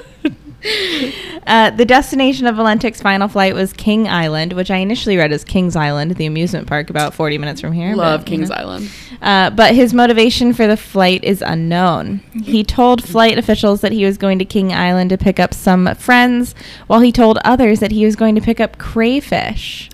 Uh, 1.47 1.69
the 1.69 1.85
destination 1.85 2.45
of 2.45 2.57
Valentich's 2.57 3.01
final 3.01 3.29
flight 3.29 3.55
was 3.55 3.71
King 3.71 4.05
Island, 4.05 4.51
which 4.51 4.69
I 4.69 4.77
initially 4.77 5.15
read 5.15 5.31
as 5.31 5.45
King's 5.45 5.77
Island, 5.77 6.15
the 6.17 6.25
amusement 6.25 6.67
park 6.67 6.89
about 6.89 7.13
40 7.13 7.37
minutes 7.37 7.61
from 7.61 7.71
here. 7.71 7.95
Love 7.95 8.25
but, 8.25 8.29
you 8.29 8.37
Kings 8.37 8.49
know. 8.49 8.55
Island. 8.57 8.91
Uh, 9.21 9.49
but 9.51 9.73
his 9.73 9.93
motivation 9.93 10.51
for 10.53 10.67
the 10.67 10.75
flight 10.75 11.23
is 11.23 11.41
unknown. 11.41 12.19
He 12.43 12.65
told 12.65 13.01
flight 13.01 13.37
officials 13.37 13.79
that 13.79 13.93
he 13.93 14.03
was 14.03 14.17
going 14.17 14.39
to 14.39 14.45
King 14.45 14.73
Island 14.73 15.09
to 15.11 15.17
pick 15.17 15.39
up 15.39 15.53
some 15.53 15.95
friends, 15.95 16.53
while 16.87 16.99
he 16.99 17.13
told 17.13 17.37
others 17.45 17.79
that 17.79 17.91
he 17.91 18.03
was 18.03 18.17
going 18.17 18.35
to 18.35 18.41
pick 18.41 18.59
up 18.59 18.77
crayfish. 18.77 19.89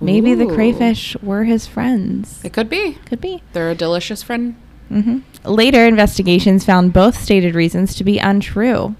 Maybe 0.00 0.34
the 0.34 0.46
crayfish 0.46 1.16
were 1.22 1.44
his 1.44 1.68
friends. 1.68 2.44
It 2.44 2.52
could 2.52 2.68
be. 2.68 2.98
Could 3.04 3.20
be. 3.20 3.44
They're 3.52 3.70
a 3.70 3.76
delicious 3.76 4.24
friend. 4.24 4.56
hmm 4.88 5.18
Later 5.44 5.86
investigations 5.86 6.64
found 6.64 6.92
both 6.92 7.16
stated 7.16 7.54
reasons 7.54 7.94
to 7.94 8.02
be 8.02 8.18
untrue. 8.18 8.96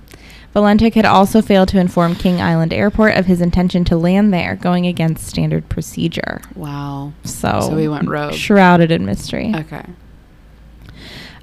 Valentich 0.55 0.95
had 0.95 1.05
also 1.05 1.43
failed 1.43 1.69
to 1.69 1.79
inform 1.79 2.15
King 2.15 2.41
Island 2.41 2.73
Airport 2.73 3.15
of 3.17 3.27
his 3.27 3.41
intention 3.41 3.85
to 3.85 3.97
land 3.97 4.33
there, 4.33 4.57
going 4.57 4.87
against 4.87 5.27
standard 5.27 5.69
procedure. 5.69 6.41
Wow. 6.55 7.13
So, 7.25 7.61
So 7.61 7.77
he 7.77 7.87
went 7.89 8.09
rogue. 8.09 8.33
Shrouded 8.35 8.91
in 8.91 9.05
mystery. 9.05 9.53
Okay. 9.55 9.85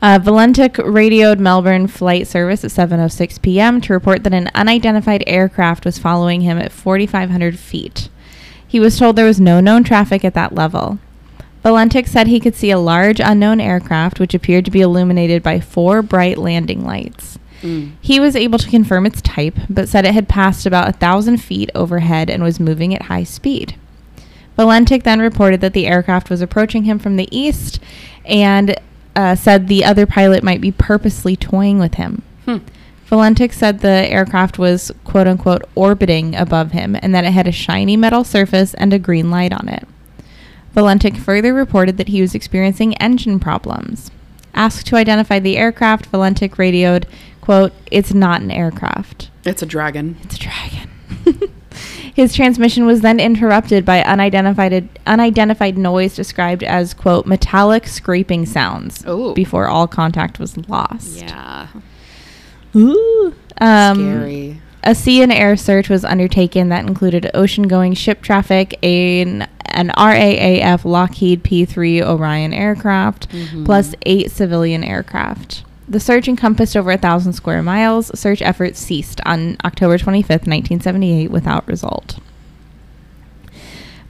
Uh, 0.01 0.19
Valentich 0.19 0.77
radioed 0.83 1.39
Melbourne 1.39 1.87
Flight 1.87 2.27
Service 2.27 2.63
at 2.63 2.71
7:06 2.71 3.41
p.m. 3.41 3.79
to 3.81 3.93
report 3.93 4.23
that 4.23 4.33
an 4.33 4.51
unidentified 4.53 5.23
aircraft 5.25 5.85
was 5.85 5.97
following 5.97 6.41
him 6.41 6.57
at 6.57 6.71
4,500 6.71 7.57
feet. 7.57 8.09
He 8.67 8.79
was 8.79 8.97
told 8.99 9.15
there 9.15 9.25
was 9.25 9.39
no 9.39 9.59
known 9.61 9.83
traffic 9.83 10.25
at 10.25 10.33
that 10.33 10.53
level. 10.53 10.99
Valentich 11.63 12.07
said 12.07 12.27
he 12.27 12.39
could 12.39 12.55
see 12.55 12.69
a 12.69 12.77
large 12.77 13.19
unknown 13.19 13.59
aircraft 13.59 14.19
which 14.19 14.35
appeared 14.35 14.65
to 14.65 14.71
be 14.71 14.81
illuminated 14.81 15.41
by 15.41 15.59
four 15.59 16.01
bright 16.01 16.37
landing 16.37 16.85
lights. 16.85 17.39
Mm. 17.61 17.93
He 18.01 18.19
was 18.19 18.35
able 18.35 18.59
to 18.59 18.69
confirm 18.69 19.05
its 19.05 19.21
type, 19.21 19.57
but 19.69 19.89
said 19.89 20.05
it 20.05 20.13
had 20.13 20.27
passed 20.27 20.65
about 20.65 20.89
a 20.89 20.93
thousand 20.93 21.37
feet 21.37 21.69
overhead 21.75 22.29
and 22.29 22.43
was 22.43 22.59
moving 22.59 22.93
at 22.93 23.03
high 23.03 23.23
speed. 23.23 23.75
Valentich 24.57 25.03
then 25.03 25.19
reported 25.19 25.61
that 25.61 25.73
the 25.73 25.87
aircraft 25.87 26.29
was 26.29 26.41
approaching 26.41 26.83
him 26.83 26.99
from 26.99 27.17
the 27.17 27.27
east 27.35 27.79
and 28.23 28.75
uh, 29.15 29.35
said 29.35 29.67
the 29.67 29.83
other 29.83 30.05
pilot 30.05 30.43
might 30.43 30.61
be 30.61 30.71
purposely 30.71 31.35
toying 31.35 31.79
with 31.79 31.95
him. 31.95 32.21
Hmm. 32.45 32.57
Valentich 33.09 33.53
said 33.53 33.79
the 33.79 33.87
aircraft 33.87 34.57
was 34.57 34.91
quote 35.03 35.27
unquote 35.27 35.63
orbiting 35.75 36.35
above 36.35 36.71
him 36.71 36.95
and 37.01 37.13
that 37.13 37.23
it 37.23 37.31
had 37.31 37.47
a 37.47 37.51
shiny 37.51 37.95
metal 37.95 38.23
surface 38.23 38.73
and 38.75 38.93
a 38.93 38.99
green 38.99 39.29
light 39.29 39.53
on 39.53 39.67
it. 39.69 39.87
Valentich 40.75 41.17
further 41.17 41.53
reported 41.53 41.97
that 41.97 42.09
he 42.09 42.21
was 42.21 42.35
experiencing 42.35 42.95
engine 42.95 43.39
problems. 43.39 44.11
Asked 44.53 44.87
to 44.87 44.95
identify 44.95 45.39
the 45.39 45.57
aircraft, 45.57 46.11
Valentich 46.11 46.57
radioed, 46.57 47.05
quote, 47.45 47.71
It's 47.91 48.13
not 48.13 48.41
an 48.41 48.51
aircraft. 48.51 49.29
It's 49.45 49.61
a 49.61 49.65
dragon. 49.65 50.17
It's 50.23 50.35
a 50.35 50.39
dragon. 50.39 50.89
His 52.15 52.33
transmission 52.33 52.85
was 52.85 53.01
then 53.01 53.19
interrupted 53.19 53.83
by 53.85 54.01
unidentified 54.01 54.87
unidentified 55.05 55.77
noise 55.77 56.15
described 56.15 56.63
as 56.63 56.93
quote 56.93 57.25
metallic 57.25 57.87
scraping 57.87 58.45
sounds 58.45 59.05
Ooh. 59.05 59.33
before 59.33 59.67
all 59.67 59.85
contact 59.87 60.39
was 60.39 60.55
lost. 60.69 61.17
Yeah. 61.17 61.67
Ooh. 62.75 63.35
Um, 63.59 63.97
Scary. 63.97 64.61
A 64.83 64.95
sea 64.95 65.21
and 65.23 65.31
air 65.31 65.55
search 65.57 65.89
was 65.89 66.05
undertaken 66.05 66.69
that 66.69 66.85
included 66.87 67.29
ocean-going 67.33 67.95
ship 67.95 68.21
traffic, 68.21 68.77
an, 68.83 69.47
an 69.65 69.89
RAAF 69.97 70.85
Lockheed 70.85 71.43
P-3 71.43 72.01
Orion 72.03 72.53
aircraft, 72.53 73.27
Mhm. 73.29 73.65
plus 73.65 73.95
eight 74.05 74.29
civilian 74.31 74.83
aircraft. 74.83 75.63
The 75.87 75.99
search 75.99 76.27
encompassed 76.27 76.75
over 76.75 76.91
a 76.91 76.97
thousand 76.97 77.33
square 77.33 77.61
miles. 77.61 78.17
Search 78.19 78.41
efforts 78.41 78.79
ceased 78.79 79.21
on 79.25 79.57
October 79.63 79.97
25th, 79.97 80.47
1978, 80.47 81.29
without 81.29 81.67
result. 81.67 82.19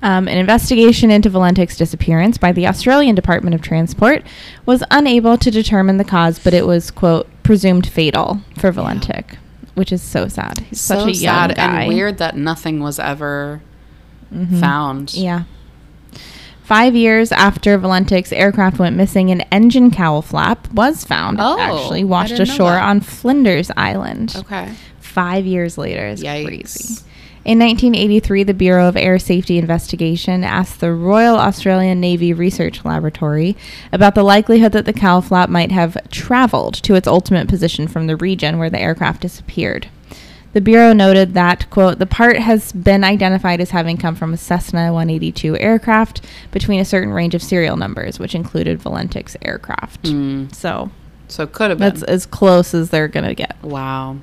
Um, 0.02 0.28
an 0.28 0.38
investigation 0.38 1.10
into 1.10 1.30
Valentich's 1.30 1.78
disappearance 1.78 2.38
by 2.38 2.52
the 2.52 2.68
Australian 2.68 3.16
Department 3.16 3.56
of 3.56 3.62
Transport 3.62 4.24
was 4.66 4.84
unable 4.92 5.36
to 5.38 5.50
determine 5.50 5.98
the 5.98 6.04
cause, 6.04 6.38
but 6.38 6.54
it 6.54 6.68
was, 6.68 6.92
quote, 6.92 7.28
presumed 7.44 7.88
fatal 7.88 8.42
for 8.58 8.72
Valentich, 8.72 9.36
which 9.74 9.92
is 9.92 10.02
so 10.04 10.28
sad. 10.28 10.60
He's 10.70 10.80
so 10.82 11.00
such 11.00 11.08
a 11.08 11.12
young 11.18 11.34
sad 11.50 11.56
guy. 11.56 11.82
and 11.84 11.88
weird 11.94 12.18
that 12.20 12.38
nothing 12.38 12.82
was 12.82 13.00
ever 13.00 13.62
Mhm. 14.34 14.60
found. 14.60 15.14
Yeah. 15.16 15.44
Five 16.66 16.96
years 16.96 17.32
after 17.32 17.78
Valentich's 17.78 18.34
aircraft 18.34 18.80
went 18.80 18.96
missing, 18.96 19.30
an 19.30 19.42
engine 19.52 19.92
cowl 19.92 20.24
flap 20.24 20.68
was 20.74 21.04
found, 21.06 21.38
Oh, 21.40 21.60
actually, 21.60 22.04
washed 22.04 22.40
ashore 22.40 22.80
on 22.80 23.02
Flinders 23.02 23.70
Island. 23.78 24.34
Okay. 24.36 24.74
Five 25.00 25.46
years 25.46 25.78
later 25.78 26.08
is 26.08 26.24
Yikes. 26.24 26.46
crazy. 26.46 27.04
In 27.46 27.60
1983, 27.60 28.42
the 28.42 28.56
Bureau 28.56 28.88
of 28.90 28.98
Air 28.98 29.20
Safety 29.20 29.60
Investigation 29.60 30.44
asked 30.44 30.80
the 30.80 30.92
Royal 30.92 31.36
Australian 31.38 32.00
Navy 32.00 32.34
Research 32.34 32.84
Laboratory 32.84 33.56
about 33.92 34.16
the 34.16 34.24
likelihood 34.24 34.72
that 34.72 34.86
the 34.86 34.94
cowl 34.94 35.22
flap 35.22 35.48
might 35.48 35.72
have 35.72 35.96
traveled 36.10 36.74
to 36.82 36.96
its 36.96 37.08
ultimate 37.08 37.48
position 37.48 37.88
from 37.88 38.08
the 38.08 38.16
region 38.18 38.58
where 38.58 38.72
the 38.72 38.82
aircraft 38.82 39.22
disappeared. 39.22 39.88
The 40.56 40.62
Bureau 40.62 40.94
noted 40.94 41.34
that, 41.34 41.70
quote, 41.70 42.00
the 42.00 42.06
part 42.06 42.38
has 42.38 42.72
been 42.72 43.04
identified 43.04 43.60
as 43.60 43.72
having 43.72 43.98
come 43.98 44.16
from 44.16 44.34
a 44.34 44.38
Cessna 44.38 44.94
182 44.94 45.58
aircraft 45.60 46.22
between 46.52 46.80
a 46.80 46.86
certain 46.86 47.12
range 47.14 47.36
of 47.36 47.44
serial 47.44 47.76
numbers, 47.76 48.20
which 48.20 48.34
included 48.34 48.80
Valentich's 48.80 49.36
aircraft. 49.42 50.04
Mm. 50.04 50.56
So 50.56 50.92
So 51.28 51.46
could 51.46 51.72
have 51.72 51.80
been. 51.80 51.90
that's 51.90 52.04
as 52.04 52.26
close 52.26 52.74
as 52.74 52.90
they're 52.90 53.10
going 53.10 53.26
to 53.26 53.36
get. 53.36 53.58
wow. 53.64 54.16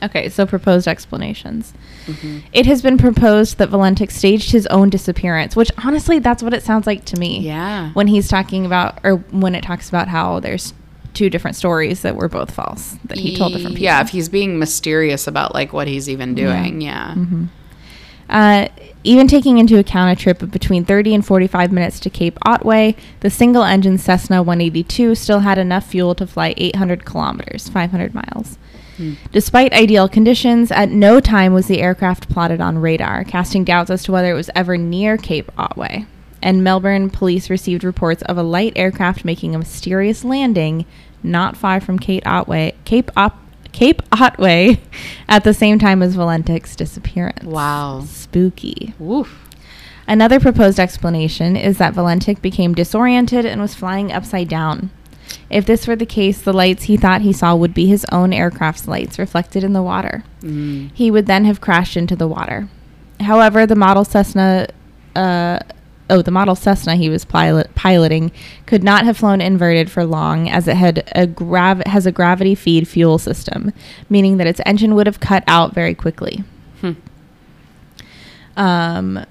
Okay, 0.00 0.28
so 0.28 0.46
proposed 0.46 0.86
explanations. 0.86 1.74
Mhm. 2.06 2.42
It 2.52 2.66
has 2.66 2.80
been 2.80 2.96
proposed 2.96 3.58
that 3.58 3.68
Valentich 3.68 4.12
staged 4.12 4.52
his 4.52 4.64
own 4.68 4.90
disappearance, 4.90 5.56
which 5.56 5.72
honestly, 5.84 6.20
that's 6.20 6.40
what 6.40 6.54
it 6.54 6.62
sounds 6.62 6.86
like 6.86 7.04
to 7.06 7.16
me. 7.18 7.40
Yeah. 7.40 7.90
When 7.94 8.06
he's 8.06 8.28
talking 8.28 8.64
about, 8.64 9.00
or 9.02 9.16
when 9.32 9.56
it 9.56 9.64
talks 9.64 9.88
about 9.88 10.06
how 10.06 10.38
there's 10.38 10.72
two 11.18 11.28
different 11.28 11.56
stories 11.56 12.02
that 12.02 12.16
were 12.16 12.28
both 12.28 12.50
false, 12.50 12.96
that 13.04 13.18
he 13.18 13.36
told 13.36 13.52
different 13.52 13.74
people. 13.76 13.84
Yeah, 13.84 14.00
if 14.00 14.10
he's 14.10 14.28
being 14.28 14.58
mysterious 14.58 15.26
about 15.26 15.52
like 15.54 15.72
what 15.72 15.88
he's 15.88 16.08
even 16.08 16.34
doing. 16.34 16.80
Yeah. 16.80 17.14
hmm 17.14 17.44
Uh, 18.30 18.68
even 19.04 19.26
taking 19.26 19.58
into 19.58 19.78
account 19.78 20.18
a 20.18 20.22
trip 20.22 20.42
of 20.42 20.50
between 20.50 20.84
30 20.84 21.14
and 21.14 21.24
45 21.26 21.72
minutes 21.72 21.98
to 22.00 22.10
Cape 22.10 22.36
Otway, 22.44 22.94
the 23.20 23.30
single 23.30 23.62
engine 23.64 23.96
Cessna 23.96 24.42
182 24.42 25.14
still 25.14 25.40
had 25.40 25.56
enough 25.56 25.86
fuel 25.86 26.14
to 26.16 26.26
fly 26.26 26.52
800 26.56 27.04
kilometers, 27.04 27.68
500 27.68 28.14
miles. 28.14 28.58
Despite 29.30 29.72
ideal 29.72 30.08
conditions, 30.08 30.72
at 30.72 30.90
no 30.90 31.20
time 31.20 31.54
was 31.54 31.68
the 31.68 31.80
aircraft 31.80 32.28
plotted 32.28 32.60
on 32.60 32.78
radar, 32.78 33.22
casting 33.22 33.62
doubts 33.64 33.90
as 33.90 34.02
to 34.02 34.12
whether 34.12 34.32
it 34.32 34.34
was 34.34 34.50
ever 34.56 34.76
near 34.76 35.16
Cape 35.16 35.52
Otway. 35.56 36.04
And 36.42 36.64
Melbourne 36.64 37.08
police 37.08 37.48
received 37.48 37.84
reports 37.84 38.22
of 38.22 38.36
a 38.36 38.42
light 38.42 38.72
aircraft 38.74 39.24
making 39.24 39.54
a 39.54 39.58
mysterious 39.58 40.24
landing 40.24 40.84
not 41.22 41.56
far 41.56 41.80
from 41.80 41.98
Cape 41.98 42.26
Otway, 42.26 42.74
Cape 42.84 43.10
Op- 43.16 43.38
Cape 43.72 44.02
Otway, 44.12 44.80
at 45.28 45.44
the 45.44 45.54
same 45.54 45.78
time 45.78 46.02
as 46.02 46.16
Valentich's 46.16 46.76
disappearance. 46.76 47.44
Wow. 47.44 48.02
Spooky. 48.06 48.94
Woof. 48.98 49.48
Another 50.06 50.40
proposed 50.40 50.80
explanation 50.80 51.54
is 51.54 51.76
that 51.78 51.92
Valentich 51.94 52.40
became 52.40 52.74
disoriented 52.74 53.44
and 53.44 53.60
was 53.60 53.74
flying 53.74 54.10
upside 54.10 54.48
down. 54.48 54.90
If 55.50 55.66
this 55.66 55.86
were 55.86 55.96
the 55.96 56.06
case, 56.06 56.40
the 56.40 56.52
lights 56.54 56.84
he 56.84 56.96
thought 56.96 57.20
he 57.20 57.32
saw 57.32 57.54
would 57.54 57.74
be 57.74 57.86
his 57.86 58.06
own 58.10 58.32
aircraft's 58.32 58.88
lights 58.88 59.18
reflected 59.18 59.64
in 59.64 59.74
the 59.74 59.82
water. 59.82 60.24
Mm. 60.40 60.90
He 60.94 61.10
would 61.10 61.26
then 61.26 61.44
have 61.44 61.60
crashed 61.60 61.96
into 61.96 62.16
the 62.16 62.28
water. 62.28 62.68
However, 63.20 63.66
the 63.66 63.76
model 63.76 64.04
Cessna, 64.04 64.68
uh, 65.14 65.58
oh, 66.10 66.22
the 66.22 66.30
model 66.30 66.54
Cessna 66.54 66.96
he 66.96 67.08
was 67.08 67.24
pilot, 67.24 67.74
piloting 67.74 68.32
could 68.66 68.82
not 68.82 69.04
have 69.04 69.16
flown 69.16 69.40
inverted 69.40 69.90
for 69.90 70.04
long, 70.04 70.48
as 70.48 70.68
it 70.68 70.76
had 70.76 71.10
a 71.14 71.26
grav- 71.26 71.86
has 71.86 72.06
a 72.06 72.12
gravity 72.12 72.54
feed 72.54 72.88
fuel 72.88 73.18
system, 73.18 73.72
meaning 74.08 74.36
that 74.38 74.46
its 74.46 74.60
engine 74.66 74.94
would 74.94 75.06
have 75.06 75.20
cut 75.20 75.44
out 75.46 75.74
very 75.74 75.94
quickly. 75.94 76.44
Hmm. 76.80 76.92
Um, 78.56 79.24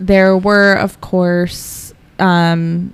there 0.00 0.36
were, 0.36 0.74
of 0.74 1.00
course, 1.00 1.94
um, 2.18 2.92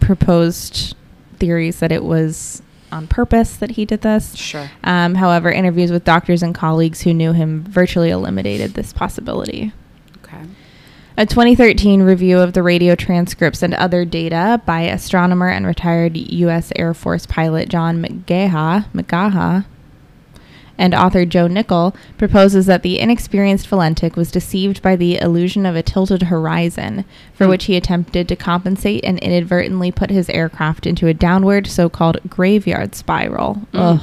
proposed 0.00 0.96
theories 1.38 1.80
that 1.80 1.92
it 1.92 2.04
was 2.04 2.62
on 2.90 3.06
purpose 3.06 3.56
that 3.56 3.72
he 3.72 3.84
did 3.84 4.00
this. 4.02 4.34
Sure. 4.36 4.70
Um, 4.84 5.16
however, 5.16 5.50
interviews 5.50 5.90
with 5.90 6.04
doctors 6.04 6.42
and 6.42 6.54
colleagues 6.54 7.02
who 7.02 7.12
knew 7.12 7.32
him 7.32 7.64
virtually 7.64 8.10
eliminated 8.10 8.74
this 8.74 8.92
possibility. 8.92 9.72
A 11.16 11.26
2013 11.26 12.02
review 12.02 12.40
of 12.40 12.54
the 12.54 12.62
radio 12.62 12.94
transcripts 12.94 13.62
and 13.62 13.72
other 13.74 14.04
data 14.04 14.60
by 14.66 14.82
astronomer 14.82 15.48
and 15.48 15.66
retired 15.66 16.16
U.S. 16.16 16.72
Air 16.76 16.92
Force 16.92 17.26
pilot 17.26 17.68
John 17.68 18.02
McGaha, 18.02 18.86
McGaha 18.92 19.64
and 20.76 20.92
author 20.92 21.24
Joe 21.24 21.46
Nickell 21.46 21.94
proposes 22.18 22.66
that 22.66 22.82
the 22.82 22.98
inexperienced 22.98 23.70
Valentich 23.70 24.16
was 24.16 24.32
deceived 24.32 24.82
by 24.82 24.96
the 24.96 25.18
illusion 25.18 25.66
of 25.66 25.76
a 25.76 25.84
tilted 25.84 26.24
horizon, 26.24 27.04
for 27.32 27.46
which 27.46 27.66
he 27.66 27.76
attempted 27.76 28.26
to 28.26 28.34
compensate 28.34 29.04
and 29.04 29.20
inadvertently 29.20 29.92
put 29.92 30.10
his 30.10 30.28
aircraft 30.30 30.84
into 30.84 31.06
a 31.06 31.14
downward 31.14 31.68
so-called 31.68 32.18
graveyard 32.28 32.96
spiral. 32.96 33.62
Ugh 33.72 34.00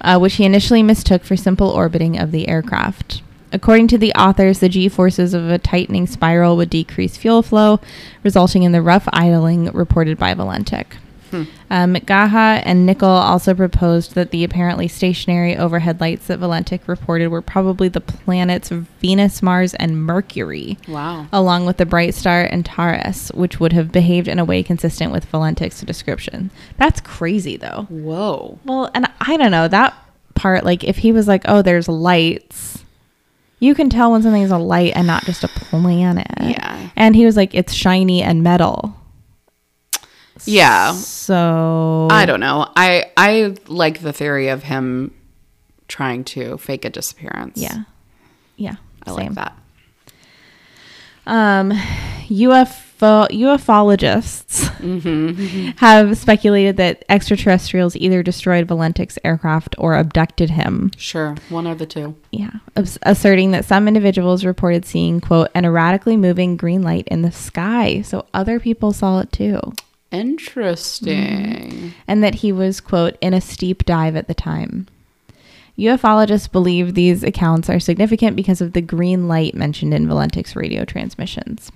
uh, 0.00 0.18
which 0.18 0.34
he 0.34 0.44
initially 0.44 0.82
mistook 0.82 1.24
for 1.24 1.36
simple 1.36 1.68
orbiting 1.68 2.18
of 2.18 2.30
the 2.30 2.48
aircraft. 2.48 3.22
According 3.56 3.88
to 3.88 3.96
the 3.96 4.12
authors, 4.12 4.58
the 4.58 4.68
g 4.68 4.86
forces 4.86 5.32
of 5.32 5.48
a 5.48 5.56
tightening 5.56 6.06
spiral 6.06 6.58
would 6.58 6.68
decrease 6.68 7.16
fuel 7.16 7.42
flow, 7.42 7.80
resulting 8.22 8.64
in 8.64 8.72
the 8.72 8.82
rough 8.82 9.08
idling 9.14 9.72
reported 9.72 10.18
by 10.18 10.34
Valentich. 10.34 10.84
Hmm. 11.30 11.44
Uh, 11.70 11.84
McGaha 11.86 12.60
and 12.66 12.84
Nickell 12.84 13.08
also 13.08 13.54
proposed 13.54 14.14
that 14.14 14.30
the 14.30 14.44
apparently 14.44 14.88
stationary 14.88 15.56
overhead 15.56 16.02
lights 16.02 16.26
that 16.26 16.38
Valentich 16.38 16.86
reported 16.86 17.28
were 17.28 17.40
probably 17.40 17.88
the 17.88 18.02
planets 18.02 18.68
Venus, 18.68 19.42
Mars, 19.42 19.72
and 19.72 20.04
Mercury, 20.04 20.76
Wow. 20.86 21.26
along 21.32 21.64
with 21.64 21.78
the 21.78 21.86
bright 21.86 22.14
star 22.14 22.46
Antares, 22.52 23.30
which 23.32 23.58
would 23.58 23.72
have 23.72 23.90
behaved 23.90 24.28
in 24.28 24.38
a 24.38 24.44
way 24.44 24.62
consistent 24.62 25.12
with 25.12 25.32
Valentich's 25.32 25.80
description. 25.80 26.50
That's 26.76 27.00
crazy, 27.00 27.56
though. 27.56 27.86
Whoa. 27.88 28.58
Well, 28.66 28.90
and 28.94 29.10
I 29.22 29.38
don't 29.38 29.50
know 29.50 29.66
that 29.66 29.94
part. 30.34 30.62
Like, 30.62 30.84
if 30.84 30.98
he 30.98 31.10
was 31.10 31.26
like, 31.26 31.42
"Oh, 31.46 31.62
there's 31.62 31.88
lights," 31.88 32.84
you 33.58 33.74
can 33.74 33.88
tell 33.88 34.12
when 34.12 34.22
something's 34.22 34.50
a 34.50 34.58
light 34.58 34.92
and 34.94 35.06
not 35.06 35.24
just 35.24 35.44
a 35.44 35.48
planet. 35.48 36.26
Yeah. 36.40 36.90
And 36.96 37.16
he 37.16 37.24
was 37.24 37.36
like, 37.36 37.54
"It's 37.54 37.72
shiny 37.72 38.22
and 38.22 38.42
metal." 38.42 38.94
Yeah. 40.44 40.92
So 40.92 42.08
I 42.10 42.26
don't 42.26 42.40
know. 42.40 42.70
I 42.76 43.10
I 43.16 43.56
like 43.66 44.00
the 44.00 44.12
theory 44.12 44.48
of 44.48 44.62
him 44.62 45.12
trying 45.88 46.24
to 46.24 46.58
fake 46.58 46.84
a 46.84 46.90
disappearance. 46.90 47.60
Yeah, 47.60 47.84
yeah. 48.56 48.76
I 49.04 49.14
same. 49.14 49.16
like 49.16 49.34
that. 49.34 49.58
Um, 51.26 51.72
UFO 53.00 53.28
ufologists 53.30 54.64
Mm-hmm. 54.76 55.70
have 55.78 56.18
speculated 56.18 56.76
that 56.76 57.02
extraterrestrials 57.08 57.96
either 57.96 58.22
destroyed 58.22 58.68
Valentich's 58.68 59.18
aircraft 59.24 59.74
or 59.78 59.96
abducted 59.96 60.50
him. 60.50 60.90
Sure. 60.98 61.34
One 61.48 61.66
of 61.66 61.78
the 61.78 61.86
two. 61.86 62.14
Yeah, 62.30 62.50
abs- 62.76 62.98
asserting 63.02 63.50
that 63.52 63.64
some 63.64 63.88
individuals 63.88 64.44
reported 64.44 64.84
seeing 64.84 65.20
quote 65.20 65.48
an 65.54 65.64
erratically 65.64 66.16
moving 66.18 66.56
green 66.58 66.82
light 66.82 67.08
in 67.08 67.22
the 67.22 67.32
sky, 67.32 68.02
so 68.02 68.26
other 68.34 68.60
people 68.60 68.92
saw 68.92 69.20
it 69.20 69.32
too, 69.32 69.60
Interesting. 70.12 71.92
and 72.06 72.22
that 72.22 72.36
he 72.36 72.52
was 72.52 72.80
quote 72.80 73.16
in 73.20 73.32
a 73.34 73.40
steep 73.40 73.84
dive 73.86 74.14
at 74.16 74.28
the 74.28 74.34
time. 74.34 74.86
Ufologists 75.78 76.50
believe 76.50 76.94
these 76.94 77.22
accounts 77.22 77.68
are 77.68 77.80
significant 77.80 78.36
because 78.36 78.60
of 78.60 78.72
the 78.72 78.80
green 78.80 79.26
light 79.28 79.54
mentioned 79.54 79.92
in 79.94 80.06
Valentich's 80.06 80.54
radio 80.56 80.84
transmissions. 80.84 81.70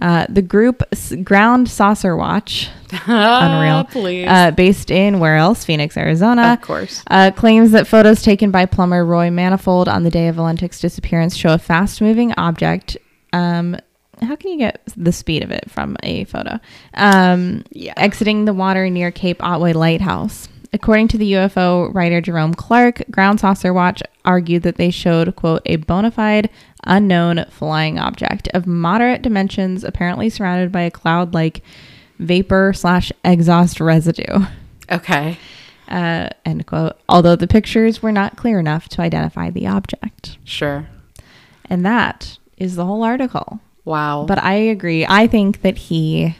Uh, 0.00 0.26
the 0.28 0.42
group 0.42 0.82
S- 0.92 1.14
Ground 1.24 1.68
Saucer 1.70 2.14
Watch, 2.16 2.68
unreal, 3.06 3.84
Please. 3.84 4.26
uh, 4.28 4.50
based 4.50 4.90
in 4.90 5.20
where 5.20 5.36
else? 5.36 5.64
Phoenix, 5.64 5.96
Arizona. 5.96 6.52
of 6.52 6.60
course. 6.60 7.02
Uh, 7.08 7.30
claims 7.30 7.70
that 7.72 7.86
photos 7.86 8.22
taken 8.22 8.50
by 8.50 8.66
plumber 8.66 9.04
Roy 9.04 9.30
Manifold 9.30 9.88
on 9.88 10.02
the 10.04 10.10
day 10.10 10.28
of 10.28 10.36
Valentich's 10.36 10.80
disappearance 10.80 11.34
show 11.34 11.54
a 11.54 11.58
fast 11.58 12.00
moving 12.02 12.32
object. 12.36 12.96
Um, 13.32 13.76
how 14.22 14.36
can 14.36 14.50
you 14.52 14.58
get 14.58 14.82
the 14.96 15.12
speed 15.12 15.42
of 15.42 15.50
it 15.50 15.70
from 15.70 15.96
a 16.02 16.24
photo? 16.24 16.58
Um, 16.94 17.64
Yeah. 17.70 17.94
Exiting 17.96 18.44
the 18.44 18.54
water 18.54 18.88
near 18.90 19.10
Cape 19.10 19.42
Otway 19.42 19.72
Lighthouse. 19.72 20.48
According 20.76 21.08
to 21.08 21.16
the 21.18 21.32
UFO 21.32 21.92
writer 21.94 22.20
Jerome 22.20 22.52
Clark, 22.52 23.02
Ground 23.10 23.40
Saucer 23.40 23.72
Watch 23.72 24.02
argued 24.26 24.62
that 24.64 24.76
they 24.76 24.90
showed, 24.90 25.34
quote, 25.34 25.62
a 25.64 25.76
bona 25.76 26.10
fide 26.10 26.50
unknown 26.84 27.46
flying 27.48 27.98
object 27.98 28.46
of 28.48 28.66
moderate 28.66 29.22
dimensions, 29.22 29.82
apparently 29.84 30.28
surrounded 30.28 30.70
by 30.70 30.82
a 30.82 30.90
cloud 30.90 31.32
like 31.32 31.62
vapor 32.18 32.74
slash 32.74 33.10
exhaust 33.24 33.80
residue 33.80 34.44
Okay. 34.92 35.38
uh, 35.88 36.28
end 36.44 36.66
quote. 36.66 36.98
Although 37.08 37.36
the 37.36 37.48
pictures 37.48 38.02
were 38.02 38.12
not 38.12 38.36
clear 38.36 38.58
enough 38.60 38.86
to 38.90 39.00
identify 39.00 39.48
the 39.48 39.66
object, 39.66 40.36
Sure. 40.44 40.86
and 41.70 41.86
that 41.86 42.36
is 42.58 42.76
the 42.76 42.84
whole 42.84 43.02
article. 43.02 43.60
Wow. 43.86 44.26
But 44.28 44.42
I 44.42 44.54
agree. 44.54 45.06
I 45.08 45.26
think 45.26 45.62
that 45.62 45.78
he 45.78 46.36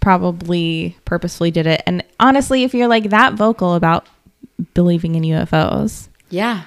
probably 0.00 0.96
purposefully 1.04 1.50
did 1.50 1.66
it. 1.66 1.82
And 1.86 2.04
honestly, 2.18 2.64
if 2.64 2.74
you're 2.74 2.88
like 2.88 3.10
that 3.10 3.34
vocal 3.34 3.74
about 3.74 4.06
believing 4.74 5.14
in 5.14 5.22
UFOs, 5.22 6.08
yeah. 6.28 6.64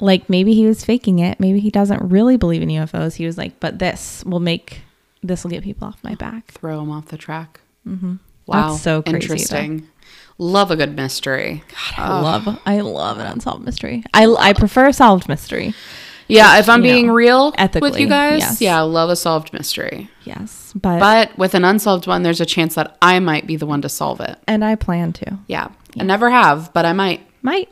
like 0.00 0.28
maybe 0.28 0.54
he 0.54 0.66
was 0.66 0.84
faking 0.84 1.18
it. 1.18 1.40
Maybe 1.40 1.60
he 1.60 1.70
doesn't 1.70 2.02
really 2.02 2.36
believe 2.36 2.62
in 2.62 2.68
UFOs. 2.68 3.14
He 3.14 3.26
was 3.26 3.38
like, 3.38 3.58
but 3.60 3.78
this 3.78 4.24
will 4.24 4.40
make 4.40 4.82
this 5.22 5.44
will 5.44 5.50
get 5.50 5.62
people 5.62 5.88
off 5.88 6.02
my 6.02 6.14
back. 6.14 6.52
Throw 6.52 6.80
him 6.80 6.90
off 6.90 7.06
the 7.06 7.16
track. 7.16 7.60
Mm-hmm. 7.86 8.16
Wow. 8.46 8.70
That's 8.70 8.82
so 8.82 9.02
crazy, 9.02 9.18
though. 9.18 9.34
Interesting. 9.34 9.88
Love 10.38 10.70
a 10.70 10.76
good 10.76 10.94
mystery. 10.94 11.64
I 11.96 12.20
love, 12.20 12.60
I 12.66 12.80
love 12.80 13.18
an 13.18 13.26
unsolved 13.26 13.64
mystery. 13.64 14.04
I, 14.12 14.26
I 14.26 14.52
prefer 14.52 14.88
a 14.88 14.92
solved 14.92 15.28
mystery. 15.28 15.74
Yeah, 16.28 16.58
if 16.58 16.68
I'm 16.68 16.82
being 16.82 17.08
know, 17.08 17.14
real 17.14 17.54
with 17.80 17.98
you 17.98 18.08
guys, 18.08 18.40
yes. 18.40 18.60
yeah, 18.60 18.80
love 18.80 19.10
a 19.10 19.16
solved 19.16 19.52
mystery. 19.52 20.10
Yes, 20.24 20.72
but, 20.74 20.98
But 20.98 21.38
with 21.38 21.54
an 21.54 21.64
unsolved 21.64 22.06
one, 22.06 22.22
there's 22.22 22.40
a 22.40 22.46
chance 22.46 22.74
that 22.74 22.96
I 23.00 23.20
might 23.20 23.46
be 23.46 23.56
the 23.56 23.66
one 23.66 23.82
to 23.82 23.88
solve 23.88 24.20
it. 24.20 24.36
and 24.48 24.64
I 24.64 24.74
plan 24.74 25.12
to. 25.14 25.38
Yeah. 25.46 25.68
I 25.98 26.04
never 26.04 26.28
have, 26.28 26.72
but 26.74 26.84
I 26.84 26.92
might. 26.92 27.26
Might. 27.42 27.70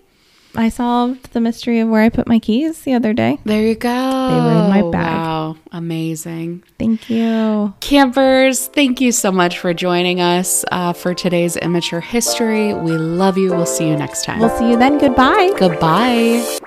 I 0.56 0.68
solved 0.68 1.32
the 1.32 1.40
mystery 1.40 1.80
of 1.80 1.88
where 1.88 2.02
I 2.02 2.08
put 2.08 2.28
my 2.28 2.38
keys 2.38 2.82
the 2.82 2.94
other 2.94 3.12
day. 3.12 3.38
There 3.44 3.60
you 3.60 3.74
go. 3.74 3.88
They 3.90 4.36
were 4.36 4.64
in 4.64 4.70
my 4.70 4.90
bag. 4.90 5.16
Wow. 5.16 5.56
Amazing. 5.72 6.62
Thank 6.78 7.10
you. 7.10 7.74
Campers, 7.80 8.68
thank 8.68 9.00
you 9.00 9.10
so 9.10 9.32
much 9.32 9.58
for 9.58 9.74
joining 9.74 10.20
us 10.20 10.64
uh, 10.70 10.92
for 10.92 11.12
today's 11.12 11.56
immature 11.56 12.00
history. 12.00 12.72
We 12.72 12.92
love 12.92 13.36
you. 13.36 13.50
We'll 13.50 13.66
see 13.66 13.88
you 13.88 13.96
next 13.96 14.24
time. 14.24 14.38
We'll 14.38 14.56
see 14.56 14.70
you 14.70 14.78
then. 14.78 14.98
Goodbye. 14.98 15.52
Goodbye. 15.58 16.58